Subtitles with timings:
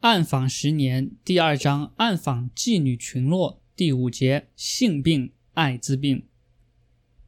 [0.00, 6.24] 暗访十年第二章暗访妓女群落第五节性病艾滋病。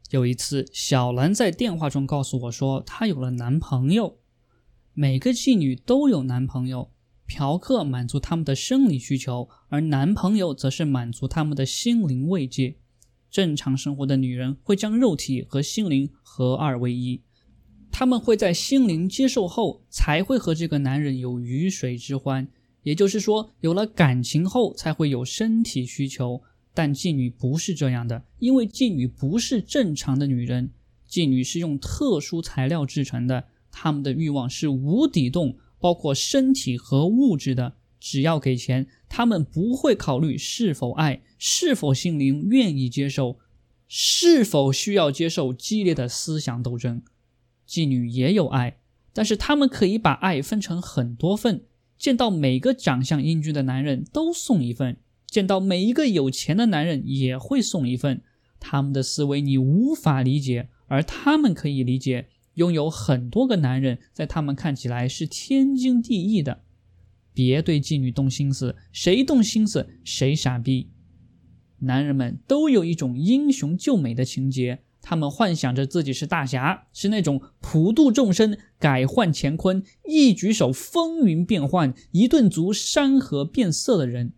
[0.09, 4.17] 有一次，小兰在电话中告诉我说，她有了男朋友。
[4.95, 6.91] 每个妓女都有男朋友，
[7.27, 12.77] 嫖客满足他们的生理需求，而男朋友则是满足他们的心灵慰藉。
[13.31, 17.21] 正常生活的女人会将肉体和心灵合二为一。
[17.91, 22.49] 他们会在心灵接受后，才会和这个男人有鱼水之欢。
[22.83, 26.43] 也就是说，有了感情后，才会有身体需求。
[26.75, 30.71] 但妓女不是这样的，因为妓女不是正常的女人，
[31.09, 37.75] 妓女是用特殊材料制成的，她们的欲望是无底洞，包括身体和物质的。
[38.01, 43.39] 只要给钱，她们不会考虑是否爱，是否心灵愿意接受，
[43.87, 47.03] 是否需要接受激烈的思想斗争。
[47.69, 48.79] 妓女也有爱，
[49.13, 51.63] 但是她们可以把爱分成很多份。
[52.03, 58.23] 见到每个长相英俊的男人都送一份，见到每一个有钱的男人也会送一份。
[58.59, 62.27] 他们的思维你无法理解，而他们可以理解。
[62.55, 66.65] 拥有很多个男人，在他们看起来是天经地义的。
[67.33, 70.91] 别对妓女动心思，谁动心思谁傻逼。
[71.79, 74.81] 男人们都有一种英雄救美的情节。
[75.03, 84.33] 他们幻想着自己是大侠，是那种普度众生、改换乾坤、一举手风云变幻、一顿足山河变色的人。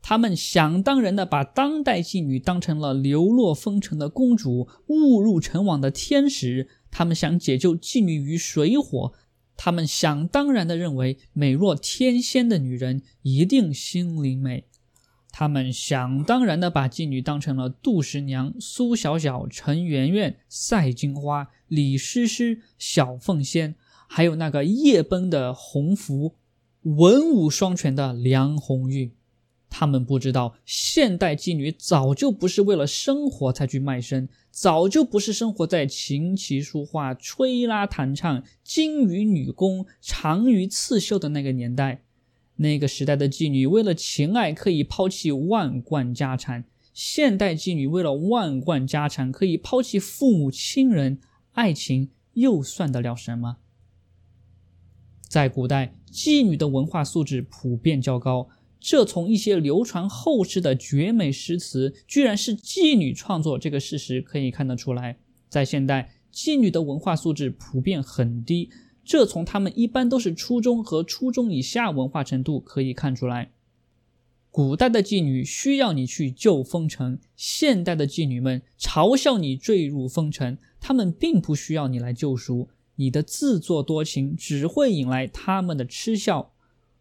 [0.00, 6.68] 他们想当然的把当代妓女当成了流落风尘的公主、误入尘网的天使。
[6.92, 9.12] 他们想解救妓女于水火。
[9.56, 14.66] 他们想当然的认为，美若天仙的女人一定心灵美。
[15.38, 23.74] 他们想当然的把妓女当成了杜十娘、苏小小、陈圆圆、赛金花、李师师、小凤仙，
[24.08, 26.36] 还有那个夜奔的红福、
[26.80, 29.12] 文武双全的梁红玉。
[29.68, 42.04] 他们不知道，现代妓女早就不是为了生活才去卖身，早就不是生活在琴棋书画、吹拉弹唱、金鱼女工、长鱼刺绣的那个年代。
[42.56, 51.18] 那个时代的妓女为了情爱可以抛弃万贯家产，现代妓女为了万贯家产可以抛弃父母亲人，
[51.52, 53.58] 爱情又算得了什么？
[55.28, 58.48] 在古代，妓女的文化素质普遍较高，
[58.80, 65.18] 这从一些流传后世的绝美诗词居然是妓女创作这个事实可以看得出来。
[65.48, 68.70] 在现代，妓女的文化素质普遍很低。
[69.06, 73.52] 这从他们一般都是初中和初中以下文化程度可以看出来。
[74.50, 82.68] 古代的妓女需要你去救风尘，现代的妓女们嘲笑你坠入风尘，他们并不需要你来救赎。
[82.96, 86.52] 你的自作多情只会引来他们的嗤笑。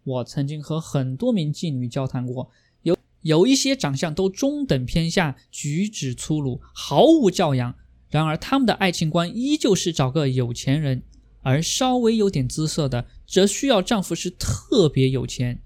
[0.04, 2.52] 我曾经和很多名妓女交谈过，
[2.84, 7.74] 有有一些长相都中等偏下，举止粗鲁，毫无教养。
[8.10, 11.02] 然而他们的爱情观依旧是找个有钱人。
[11.46, 15.62] 而稍微有点姿色的，则需要丈夫是特别有钱。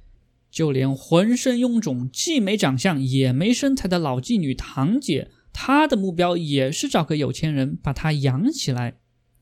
[0.51, 8.97] 就连浑身臃肿、既没长相也没身材的老妓女堂姐，她的目标也是找个有钱人把她养起来。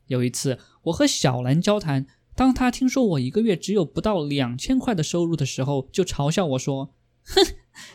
[0.06, 2.06] 有一次，我和小兰交谈，
[2.36, 6.94] 当她听说我一个月只有不到两千块的收入的时候，就嘲笑我说
[7.26, 7.44] ：“哼，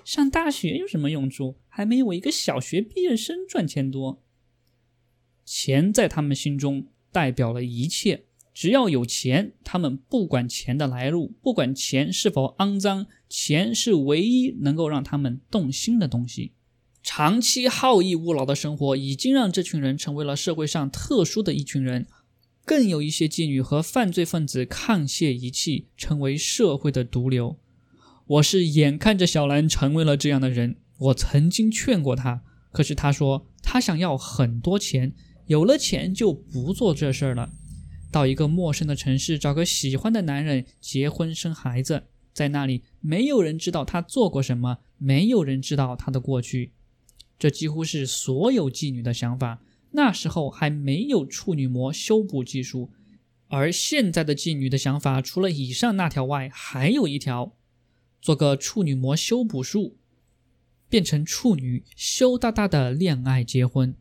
[0.03, 1.55] 上大学有什么用处？
[1.69, 4.21] 还没我一个小学毕业生赚钱多。”
[5.45, 8.25] 钱在他们心中代表了一切。
[8.53, 16.53] 只要有钱，他们不管钱的来路，不管钱是否肮脏，钱是唯一能够让他们动心的东西。
[17.01, 22.07] 长期好逸恶劳的生活已经让这群人成为了社会上特殊的一群人。
[22.65, 27.57] 更有一些妓女和犯罪分子沆瀣一气，成为社会的毒瘤。
[28.25, 32.41] 我是眼看着小兰成为了这样的人，我曾经劝过她，
[32.71, 35.13] 可是她说她想要很多钱，
[35.47, 37.51] 有了钱就不做这事儿了。
[38.13, 46.73] 到一个陌生的城市找个喜欢的男人结婚生孩子，在那里没有人知道他做过什么，没有人知道他的过去。
[47.39, 49.63] 这几乎是所有妓女的想法。
[49.95, 52.91] 那时候还没有处女膜修补技术，
[53.47, 57.55] 而现在的妓女的想法除了以上那条外，还有一条：
[58.21, 59.97] 做个处女膜修补术，
[60.87, 63.95] 变成处女，羞答答的恋爱结婚。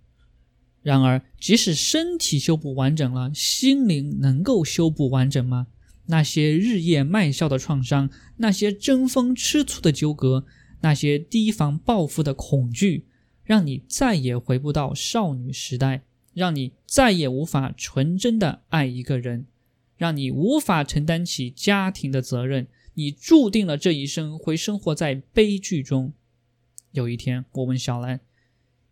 [0.82, 5.68] 然而，即使身体修补完整了，心灵能够修补完整吗？
[6.06, 10.44] 那些日夜卖笑的创伤，那些争风吃醋的纠葛，
[10.80, 13.06] 那些提防报复的恐惧，
[13.44, 16.02] 让你再也回不到少女时代，
[16.34, 19.46] 让你再也无法纯真的爱一个人，
[19.96, 26.12] 让你无法承担起家庭的责任，你注定了这一生会生活在悲剧中。
[26.90, 28.20] 有一天，我问小兰：“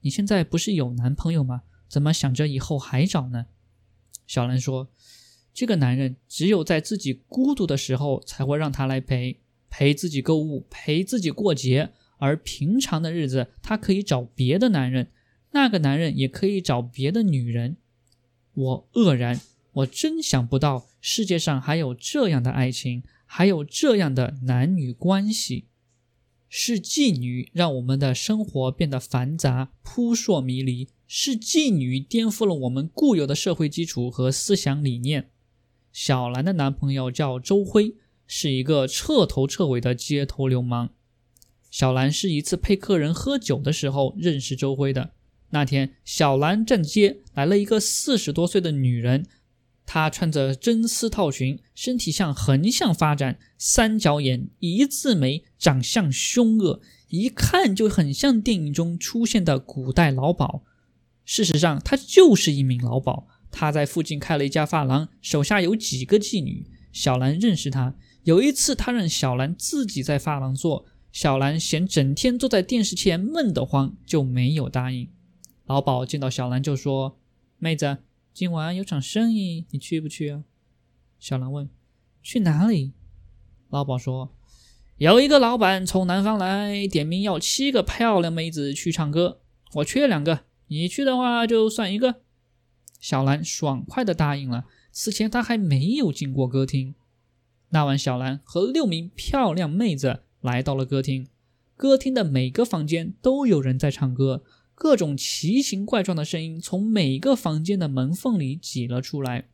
[0.02, 1.62] 你现在不是有男朋友吗？
[1.90, 3.44] 怎么想着以后还找呢？”
[4.26, 4.88] 小兰说
[5.52, 11.90] ：“这个男人只有在自己孤独的时候才会让他来陪，陪自己购物，陪自己过节。
[12.18, 15.10] 而平常的日子，他可以找别的男人，
[15.50, 17.76] 那个男人也可以找别的女人。”
[18.52, 19.40] 我愕然，
[19.72, 25.66] 我真想不到世界上还有这样的爱情，还有这样的男女关系。
[26.52, 35.30] 是妓女让我们的生活变得繁杂、扑朔迷离；是妓女颠覆了我们固有的社会基础和思想理念。
[35.92, 37.96] 小兰的男朋友叫周辉，
[38.28, 40.90] 是一个彻头彻尾的街头流氓。
[41.68, 45.10] 小兰是一次陪客人喝酒的时候认识周辉的。
[45.48, 49.26] 那天，小兰站街，来了一个四十多岁的女人。
[49.84, 60.62] 她穿着真丝套裙，身体向横向发展，三角眼，一字眉，长相凶恶，一看就很像电影中出现的古代老鸨。
[61.30, 63.24] 事实上，他就是一名老鸨。
[63.52, 66.66] 他在附近开了一家发廊，手下有几个妓女。
[66.90, 67.94] 小兰认识他。
[68.24, 75.08] 有一次，他让小兰自己在发廊做，小兰嫌整天坐在电视前闷得慌，就没有答应。
[75.66, 77.20] 老鸨见到小兰就说
[77.58, 77.98] ：“妹子，
[78.34, 80.42] 今晚有场生意，你去不去啊？”
[81.20, 81.70] 小兰问
[82.24, 82.92] ：“去哪里？”
[83.70, 84.34] 老鸨说
[84.98, 89.38] ：“有一个老板从南方来，点名要七个漂亮妹子去唱歌，
[89.74, 90.40] 我缺两个，
[90.70, 92.22] 你去的话就算一个。”
[92.98, 94.64] 小兰爽快的答应了。
[94.92, 96.94] 此前她还没有进过歌厅。
[97.68, 101.28] 那晚，小兰和六名漂亮妹子来到了歌厅。
[101.76, 104.42] 歌厅的每个房间都有人在唱歌。
[104.74, 109.48] 各种奇形怪状的声音从每个房间的门缝里挤了出来，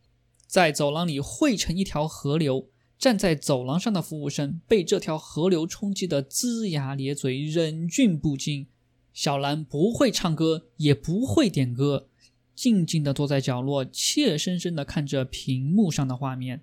[0.45, 2.69] 在走廊里汇成一条河流。
[2.97, 8.67] 站在走廊上的服务生被这条河流冲击得龇牙咧嘴，忍俊不禁。
[9.17, 12.07] 小兰不会唱歌，也不会点歌，
[12.53, 16.61] 静静地坐在角落，怯生生地看着屏幕上的画面。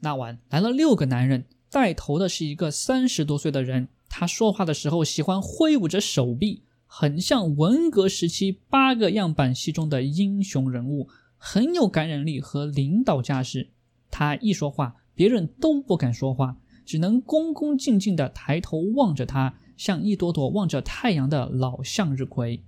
[0.00, 6.64] 那晚来了六个男人，带头的是一个三十多岁的人，他说话的时候喜欢挥舞着手臂。
[6.84, 11.08] 很像文革时期八个样板戏中的英雄人物，
[11.38, 13.70] 很有感染力和领导架势。
[14.10, 22.62] 他一说话，别人都不敢说话，只能恭恭敬敬地抬头望着他，像一朵朵望着太阳的老向日葵。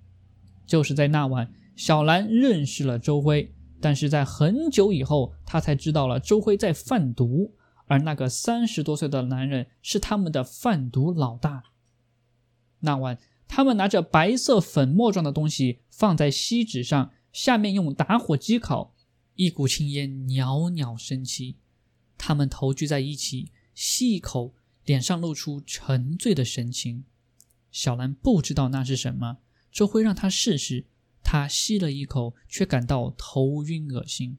[0.67, 3.53] 就是在那晚，小兰认识了周辉，
[3.83, 7.53] 但是在很久以后，她才知道了周辉在贩毒，
[7.85, 11.65] 而那个三十多岁的男人是他们的贩毒老大。
[12.79, 13.19] 那晚。
[13.53, 18.95] 他们拿着白色粉末状的东西放在锡纸上，下面用打火机烤，
[19.35, 21.57] 一股青烟袅袅升起。
[22.17, 24.55] 他们头聚在一起，吸一口，
[24.85, 27.05] 脸上露出沉醉的神情。
[27.71, 29.39] 小兰不知道那是什么，
[29.71, 30.87] 周辉让她试试，
[31.23, 34.39] 她吸了一口，却感到头晕恶心。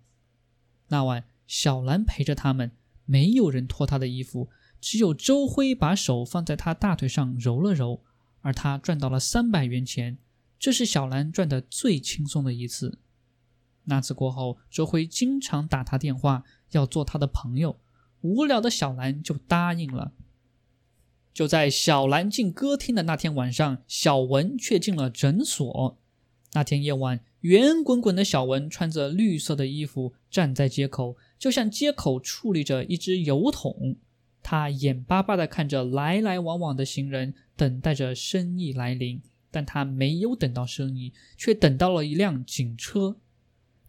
[0.88, 2.72] 那晚，小兰陪着他们，
[3.06, 4.50] 没有人脱她的衣服，
[4.80, 8.02] 只有周辉把手放在她大腿上揉了揉。
[8.44, 10.18] 而他赚到了三百元钱，
[10.58, 12.98] 这是小兰赚的最轻松的一次。
[13.84, 17.80] 那次过后，周辉经常打他电话，要做他的朋友。
[18.22, 20.14] 无聊的小兰就答应了。
[21.33, 25.97] 就在小兰进歌厅的那天晚上，小文却进了诊所。
[26.54, 33.95] 那天夜晚，圆滚滚的小文穿着绿色的衣服站在街口，就像街口矗立着一只油桶。
[34.44, 39.21] 他眼巴巴地看着来来往往的行人，等待着生意来临。
[39.54, 43.18] 但他没有等到生意，却等到了一辆警车。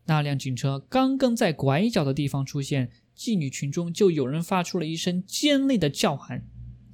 [0.07, 6.45] 那辆警车刚刚在拐角的地方出现，妓女群中就有人发出了一声尖利的叫喊。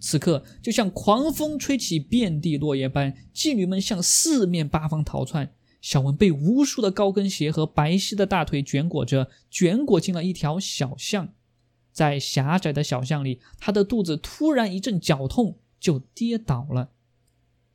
[0.01, 5.53] 此刻，就像狂风吹起遍地落叶般，妓女们向四面八方逃窜。
[5.81, 11.29] 小文被无数的高跟鞋和白皙的大腿卷裹着，卷裹进了一条小巷。
[11.93, 16.91] 在狭窄的小巷里，他的肚子突然一阵绞痛，就跌倒了。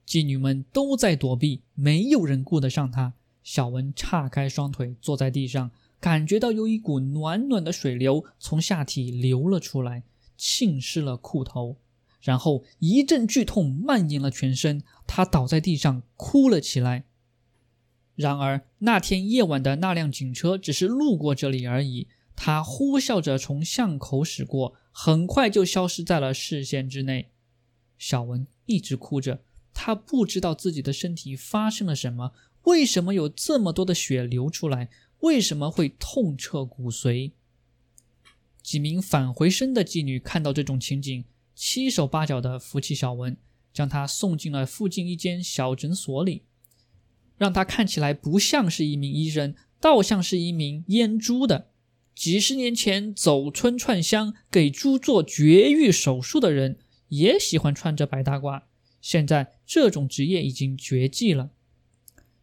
[0.05, 3.13] 妓女们都在躲避，没有人顾得上他。
[3.41, 10.03] 小文岔开双腿坐在地上，感觉到有一股暖暖的水流从下体流了出来，
[10.37, 11.77] 浸湿了裤头。
[12.23, 17.03] 然后一阵剧痛蔓延了全身，他倒在地上哭了起来。
[18.15, 22.07] 然而那天夜晚的那辆警车只是路过这里而已。
[22.35, 27.29] 他呼啸着从巷口驶过，很快就消失在了视线之内。
[27.97, 32.31] 小文一直哭着，他不知道自己的身体发生了什么，
[32.63, 34.89] 为什么有这么多的血流出来，
[35.19, 37.33] 为什么会痛彻骨髓。
[38.63, 43.37] 几名返回生的妓女看到这种情景，七手八脚的扶起小文，
[43.73, 46.43] 将他送进了附近一间小诊所里，
[47.37, 51.69] 让他看起来不像是一名医生，倒像是一名阉猪的。
[52.15, 58.63] 几十年前走村串乡给猪做绝育手术的人，也喜欢穿着白大褂。
[59.01, 61.49] 现在这种职业已经绝迹了。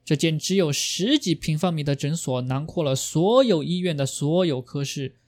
[0.04, 5.19] 这间只有十几平方米的诊所，囊括了所有医院的所有科室。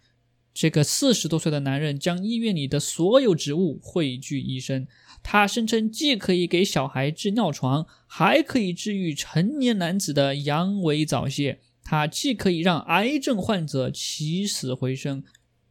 [0.54, 4.87] 这个四十多岁的男人将医院里的所有植物汇聚一身。
[5.23, 11.61] 他声称，既可以给小孩治尿床，还可以治愈成年男子的阳痿早泄。
[11.85, 15.25] 他既可以让癌症患者起死回生，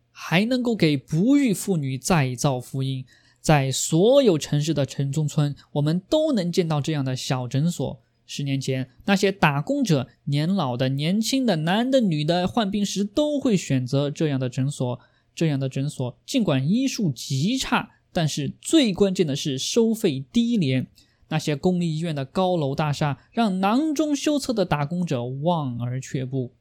[0.10, 3.06] 还能够给不育妇女再造福音。
[3.40, 8.04] 在所有城市的城中村，我们都能见到这样的小诊所。
[8.34, 15.02] 十年前，那些打工者，年老的、年轻的、男的、女的，患病时都会选择这样的诊所。
[15.36, 20.88] 这样的诊所尽管医术极差，但是最关键的是收费低廉。
[21.28, 26.54] 那些公立医院的高楼大厦，让囊中羞涩的打工者望而却步。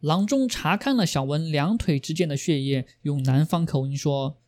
[0.00, 4.38] 郎中查看了小文两腿之间的血液，用南方口音说：“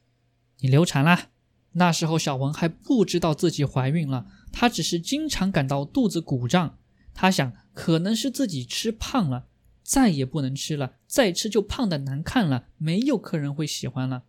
[0.61, 1.29] 你流产了。”
[1.73, 6.79] 那时候，小文还不知道自己怀孕了，她只是经常感到肚子鼓胀。
[7.15, 9.47] 她想，可能是自己吃胖了，
[9.83, 14.25] 再也不能吃了，再吃就胖的难看了，没有客人会喜欢了。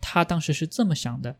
[0.00, 1.36] 她当时是这么想的。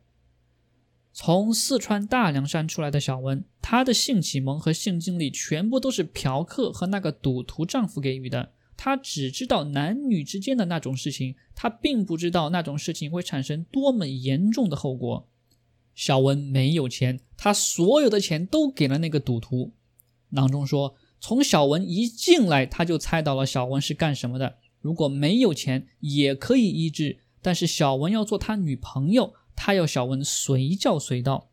[1.12, 8.52] 从四川大凉山出来的小文，她的性启蒙和性经历全部都是嫖客和那个赌徒丈夫给予的。
[8.76, 15.28] 她只知道男女之间的那种事情，她并不知道那种事情会产生多么严重的后果。
[16.00, 19.75] 小文没有钱，他所有的钱都给了那个赌徒。
[20.30, 24.57] 郎中说，从小文一进来，他就猜到了小文是干什么的。
[24.80, 29.35] 如果没有钱，也可以医治，但是小文要做他女朋友。
[29.54, 31.50] 他要小文随叫随到，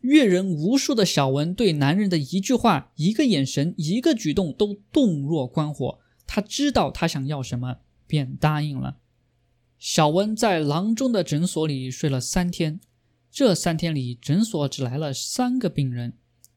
[0.00, 5.98] 阅人无数的小文对男人的一句话、一个眼神、一个举动都洞若观火。
[6.26, 8.96] 他知道他想要什么，便答应了。
[9.78, 12.80] 小文在郎中的诊所里睡了三天，
[13.34, 16.16] 这三天里，诊所只来了三个病人：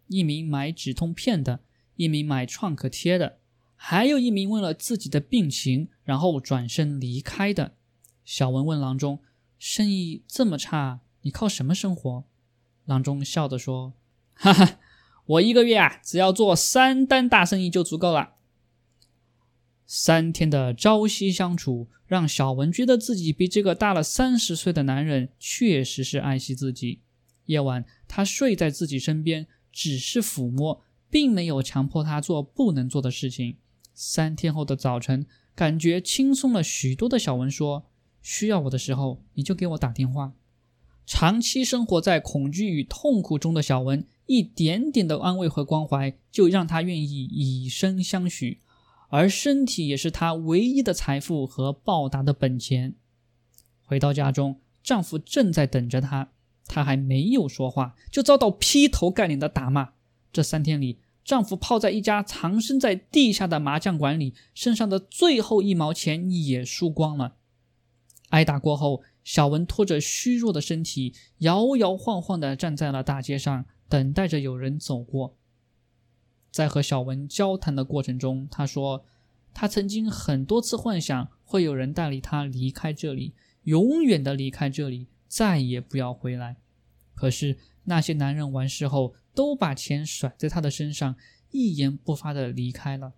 [0.10, 1.62] 一名买止痛片的，
[1.96, 3.40] 一名买创可贴的，
[3.76, 7.74] 还有一名问了自己的病情，然后转身离开的。
[8.24, 9.20] 小文问郎中。
[9.58, 12.24] 生意这么差，你靠什么生活？
[12.86, 13.94] 郎中笑着说
[14.38, 14.80] ：“哈哈，
[15.26, 18.36] 我一个月啊，只要做三单大生意就足够了。”
[19.90, 27.00] 三天的朝夕相处，让小文觉得自己比这个大了三十岁的男人确实是爱惜自己。
[27.46, 33.56] 夜晚，他睡在自己身边，只是抚摸，并没有强迫他做不能做的事情。
[33.94, 35.26] 三天后的早晨，
[35.56, 37.86] 感觉轻松了许多的小文说。
[38.22, 40.34] 需要我的时候，你就给我打电话。
[41.06, 48.60] 长期生活在恐惧与痛苦中的小文，一点点的安慰和关怀，就让他愿意以身相许。
[49.10, 52.96] 而身体也是她唯一的财富和报答的本钱。
[53.84, 56.30] 回到家中，丈夫正在等着她，
[56.66, 59.94] 她还没有说话，就遭到劈头盖脸的打骂。
[60.34, 67.36] 这三天里，丈夫泡在一家藏身在地下的麻将馆里，身上的最后一毛钱也输光了。
[68.30, 75.38] 挨打过后，小文拖着虚弱的身体，摇摇晃晃地站在了大街上，等待着有人走过。
[76.58, 79.06] 在和小文交谈的过程中，他说
[79.54, 83.36] ：“他曾经很多次幻想会有人带领他离开这里，
[83.66, 86.56] 永远的离开这里，再也不要回来。
[87.14, 91.16] 可是那些男人完事后，都把钱甩在他的身上，
[91.52, 93.14] 一言不发的离开了。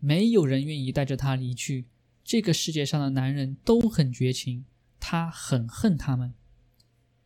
[0.00, 1.86] 没有人愿意带着他离去。”
[2.24, 4.64] 这个世界上的男人都很绝情，
[4.98, 6.34] 她很恨他们。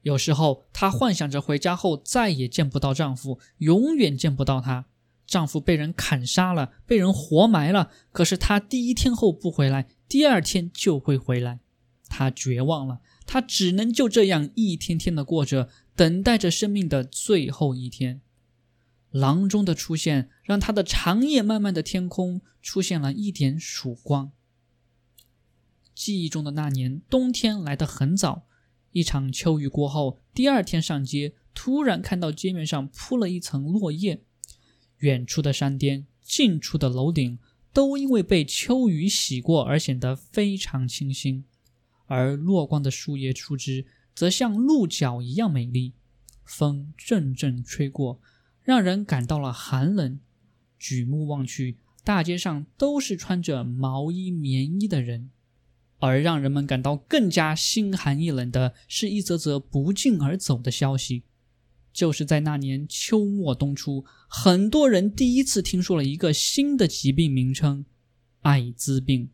[0.03, 4.85] 有时候，她幻想着回家后再也见不到丈夫，永远见不到他。
[5.27, 7.91] 丈夫被人砍杀了，被人活埋了。
[8.13, 11.61] 可是她第一天后不回来，第二天就会回来。
[12.09, 18.21] 她绝望了，她只能就这样一天天的过着，等待着生命的最后一天。
[19.11, 24.33] 郎中的出现，让她的长夜漫漫的天空出现了一点曙光。
[25.95, 28.47] 记忆中的那年冬天来得很早，
[28.91, 34.23] 一场秋雨过后，第二天上街，突然看到街面上铺了一层落叶，
[34.99, 37.39] 远处的山巅，近处的楼顶，
[37.73, 41.45] 都因为被秋雨洗过而显得非常清新，
[42.07, 45.93] 而落光的树叶树枝则像鹿角一样美丽。
[46.45, 48.21] 风阵阵吹过，
[48.63, 50.21] 让人感到了寒冷。
[50.79, 55.31] 举目望去，大街上都是穿着毛衣、棉衣的人。
[56.01, 61.23] 而让人们感到更加心寒意冷的是一则则不胫而走的消息。
[61.95, 67.87] 就是在那年秋末冬初，很多人第一次听说了一个新的疾病名称——
[68.43, 69.31] 艾滋病。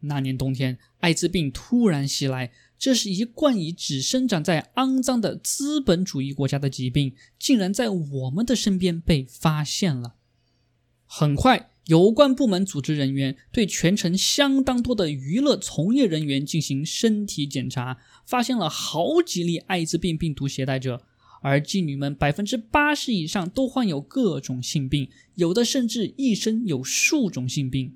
[0.00, 10.16] 那年冬天，艾滋病突然袭来，这是一贯以只生长在肮脏的资本主义国家的疾病，竟然在我们的身边被发现了。
[11.06, 17.96] 很快，有关部门组织人员对全城相当多的娱乐从业人员进行身体检查，
[18.26, 21.06] 发现了好几例艾滋病病毒携带者。
[21.44, 27.94] 而妓女们百分之八十以上都患有各种性病，有的甚至一生有数种性病。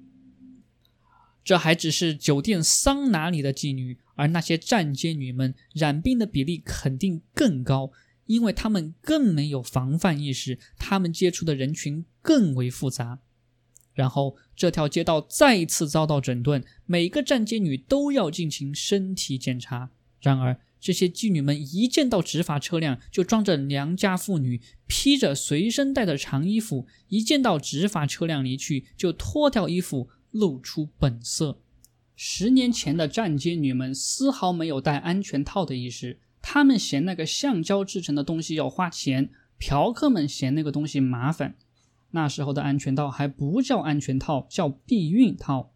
[1.43, 7.91] 这还只是酒店桑拿里的妓女，而那些站街女们染病的比例肯定更高，
[8.27, 13.21] 因为她们更没有防范意识，她们接触的人群更为复杂。
[13.95, 19.89] 然后这条街道再一次遭到整顿，每个站街女都要进行身体检查。
[20.21, 31.61] 然而，这些妓女们一见到执法车辆，就装着良家妇女，披着随身带的长衣服；一见到执法车辆离去，就脱掉衣服，露出本色。
[32.15, 41.57] 十年前的站街女们丝毫没有戴安全套的意识，她们嫌那个橡胶制成的东西要花钱，嫖客们嫌那个东西麻烦。
[42.13, 45.73] 那时候的安全套还不叫安全套，叫避孕套。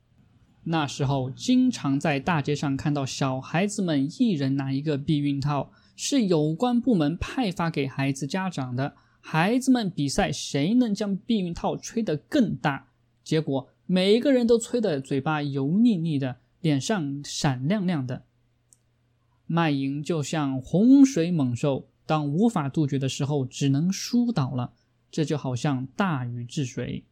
[0.64, 8.94] 那时候，经常在大街上看到小孩子们一人拿一个避孕套，是有关部门派发给孩子家长的。
[9.20, 12.88] 孩子们比赛谁能将避孕套吹得更大，
[13.24, 18.24] 结果每个人都吹得嘴巴油腻腻的，脸上闪亮亮的。
[19.46, 24.72] 卖淫就像洪水猛兽，当无法杜绝的时候，只能疏导了。
[25.10, 27.04] 这就好像大禹治水。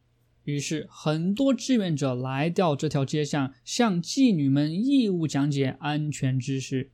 [0.43, 6.91] 于是，很多志愿者来到这条街上，向妓女们义务讲解安全知识。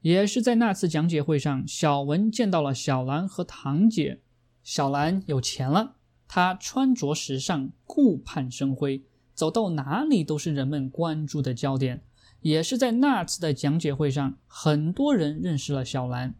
[0.00, 4.20] 也是在那次讲解会上，小文见到了小兰和堂姐。
[4.62, 5.96] 小兰有钱了，
[6.28, 9.02] 她穿着时尚，顾盼生辉，
[9.34, 12.04] 走到哪里都是人们关注的焦点。
[12.42, 16.36] 也是在那次的讲解会上，很多人认识了小兰。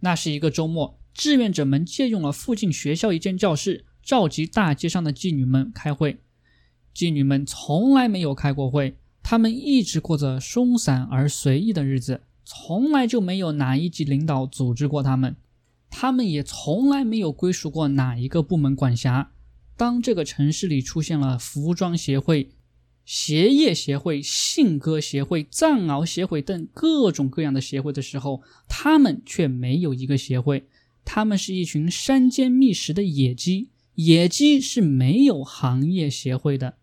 [0.00, 3.84] 那是一个周末，志愿者们借用了附近学校一间教室。
[4.08, 6.16] 召集大街上的妓女们开会，
[6.94, 15.36] 妓女们从来没有开过会，她们一直过着松散而随意的日子，从来就没有哪一级领导组织过她们，
[15.90, 19.32] 她们也从来没有归属过哪一个部门管辖。
[19.76, 22.48] 当这个城市里出现了服装协会、
[23.04, 30.66] 鞋业协会、信鸽协会、藏獒协会等各种各样的协会的时候，她们却没有一个协会，
[31.04, 33.68] 她们是一群山间觅食的野鸡。
[33.98, 36.76] 野鸡是没有行业协会的。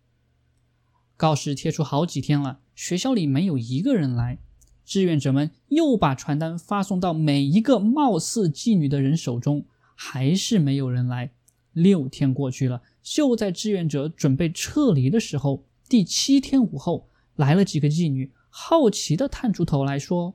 [1.16, 4.38] 告示贴出好几天了，学校里没有一个人来。
[4.84, 11.32] 志愿者们又把传单发送到每一个貌似妓女的人手中，还是没有人来。
[11.72, 20.34] 六天过去了，就在志愿者准备撤离的时候，第七天午后来了几个妓女，好奇地探出头来说：“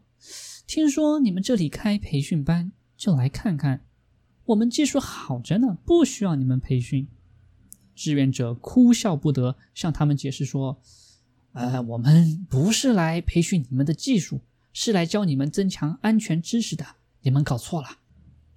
[0.65, 3.86] 听说你们这里开培训班，就来看看。”
[4.52, 7.08] 我们技术好着呢，不需要你们培训。
[7.96, 10.82] 志愿者哭笑不得，向他们解释说
[11.54, 14.42] ：“呃，我们不是来培训你们的技术，
[14.74, 16.86] 是来教你们增强安全知识的。
[17.22, 17.88] 你们搞错了。”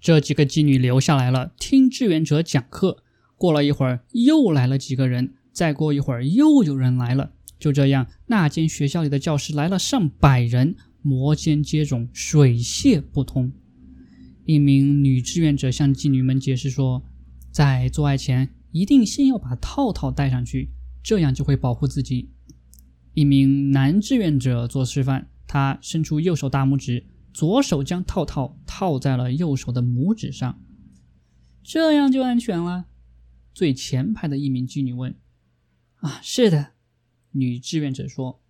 [0.01, 3.03] 这几个妓女留下来了，听志愿者讲课。
[3.37, 7.31] 过了一会儿，又来了几个人，再过一会儿，又有人来了。
[7.57, 13.51] 就这样，那间学校里的教室来了上百人，摩肩接踵，水泄不通。
[14.45, 17.03] 一名女志愿者向妓女们解释说，
[17.51, 20.69] 在做爱前一定先要把套套戴上去，
[21.03, 22.29] 这样就会保护自己。
[23.13, 30.61] 一名男志愿者做示范，他伸出右手大拇指，左手将套套套在了右手的拇指上，
[31.63, 32.85] 这样就安全了。
[33.53, 35.15] 最前排的一名妓女问
[36.01, 36.73] ：“啊，是的。”
[37.31, 38.41] 女志愿者说。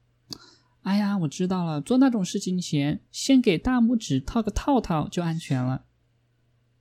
[0.82, 1.82] 哎呀，我知道了。
[1.82, 5.85] 做那种事情前，先给大拇指套个套套就安全了。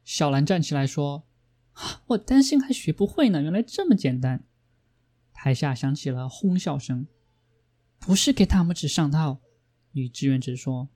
[0.04, 1.26] 小兰站起来说
[2.08, 4.44] ：“我担心还学不会呢，原来这么简单。”
[5.32, 7.06] 台下响起了哄笑声。
[7.98, 9.40] 不是给大拇指上套，
[9.92, 10.90] 女志愿者说：“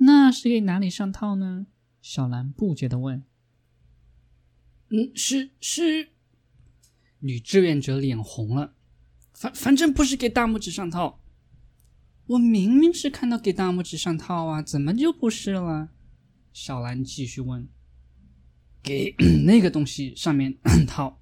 [0.00, 1.66] 那是给哪里上套呢？”
[2.00, 3.22] 小兰不解的问。
[4.88, 6.08] “嗯，是是。”
[7.20, 8.74] 女志愿者脸红了。
[9.34, 11.20] 反反正不是给大拇指上套。
[12.26, 15.90] 我明明是看到给大拇指上套啊，怎么就不是了？
[16.52, 17.68] 小兰继续问。
[18.84, 19.14] 给
[19.46, 20.54] 那个东西上面
[20.86, 21.18] 套。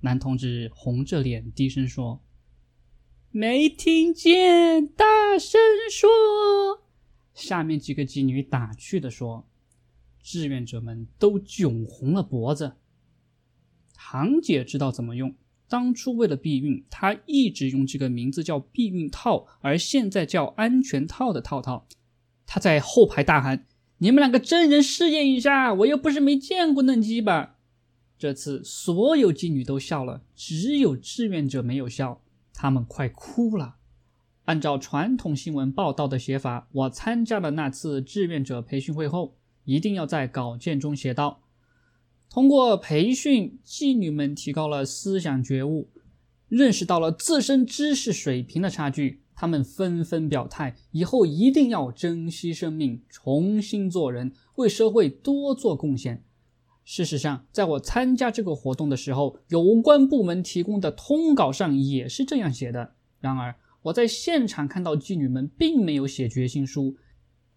[0.00, 2.22] 男同志红着脸低声说
[3.30, 6.88] ：“没听见，大声说。
[7.34, 9.46] 下面几个妓女打趣的说
[10.22, 12.76] ：“志愿者们都窘红了脖子。”
[13.94, 15.34] 堂姐知道怎么用。
[15.68, 21.86] 当初为了避孕，她一直用这个名字叫避孕套，而现在叫安全套的套套。
[22.46, 23.66] 她在后排大喊
[23.98, 27.56] ：“你们两个真人试验一下，我又不是没见过嫩鸡巴。”
[28.18, 32.20] 这次所有妓女都笑了，只有志愿者没有笑，
[32.52, 33.76] 他们快哭了。
[34.46, 41.42] 按照传统新闻报道的写法，我参加了那次志愿者培训会后，一定要在稿件中写道。
[42.30, 45.90] 通过培训，妓女们提高了思想觉悟，
[46.48, 49.22] 认识到了自身知识水平的差距。
[49.40, 56.24] 他们纷纷表态，以后一定要珍惜生命，重新做人，为社会多做贡献。
[56.82, 62.94] 事实上，在我参加这个活动的时候，有关部门提供的通稿上也是这样写的。
[63.20, 66.96] 然而，我在现场看到妓女们并没有写决心书，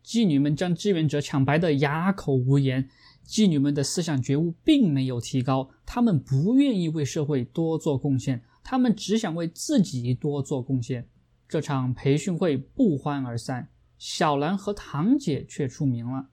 [0.05, 2.87] 妓女们将志愿者抢白的哑口无言。
[3.27, 11.07] 妓女们的思想觉悟并没有提高，她们不愿意为社会多做贡献，她们只想为自己多做贡献。
[11.51, 16.29] 这场培训会不欢而散，小兰和堂姐却出名了。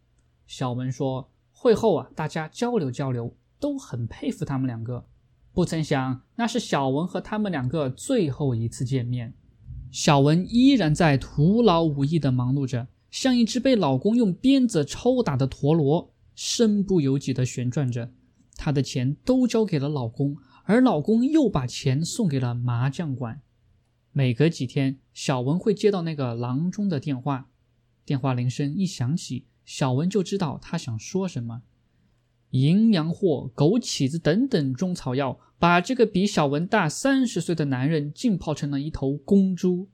[0.46, 5.08] 小文说，会后啊，大家交流交流，都很佩服他们两个。
[5.52, 9.34] 不曾想，那是小文和他们两个最后一次见面。
[9.90, 16.14] 小文依然在徒劳无益地忙碌着，像一只被老公用鞭子抽打的陀螺。
[16.36, 18.12] 身不由己地旋转着，
[18.54, 23.42] 她的钱都交给了老公，而老公又把钱送给了麻将馆。
[24.10, 27.50] 每隔几天，小文会接到那个郎中的电话，
[28.04, 31.62] 电话铃声一响起，小文就知道他想说什么。
[32.50, 39.88] 淫羊藿、枸杞子等等中草药，把这个比小文大三十岁的男人浸泡成了一头公猪。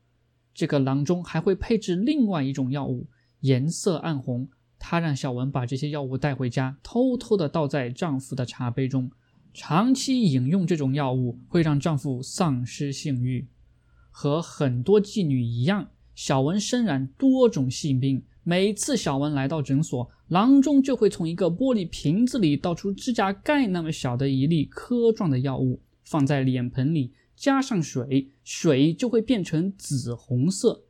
[0.52, 3.06] 这个郎中还会配置另外一种药物，
[3.40, 4.50] 颜色暗红。
[4.78, 9.10] 她让小文把这些药物带回家，偷偷的倒在丈夫的茶杯中。
[9.54, 13.48] 长期饮用这种药物会让丈夫丧失性欲。
[14.16, 18.22] 和很多妓女一样，小文身染多种性病。
[18.44, 30.84] 每次小文来到诊所，郎中就会从一个玻璃瓶子里倒出指甲盖那么小的一粒颗状的药物，放在脸盆里，加上水，水就会变成紫红色。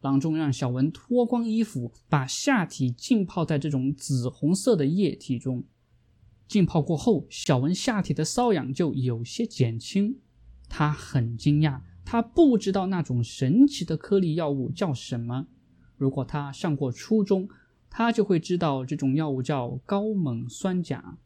[0.00, 5.64] 郎中让小文脱光衣服，把下体浸泡在这种紫红色的液体中。
[6.46, 10.20] 浸泡过后，小文下体的瘙痒就有些减轻。
[10.68, 15.46] 他很惊讶，他不知道那种神奇的颗粒药物叫什么。
[15.98, 17.50] 如果他上过初中，
[17.90, 21.18] 他就会知道这种药物叫高锰酸钾。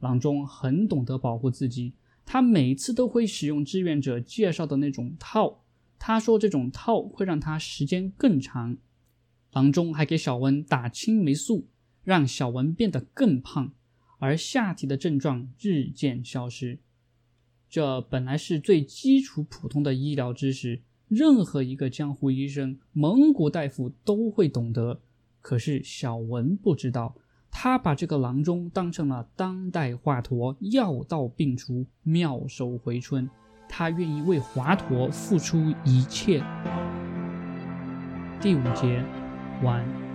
[0.00, 1.94] 郎中很懂得保护自己，
[2.26, 5.62] 他每次都会使用志愿者介绍的那种套。
[5.98, 8.76] 他说：“这种套会让他时间更长。”
[9.52, 11.68] 郎中还给小文打青霉素，
[12.04, 13.72] 让小文变得更胖，
[14.18, 16.80] 而下体的症状日渐消失。
[17.68, 25.00] 这本来是最基础、普通的医疗知识，任何一个江湖医生、蒙古大夫都会懂得。
[25.42, 27.14] 可是小文不知道，
[27.50, 33.28] 他把这个郎中当成了当代华佗，药到病除，妙手回春。
[33.68, 36.42] 他愿意为华佗付出一切。
[38.40, 39.04] 第五节
[39.62, 40.05] 完。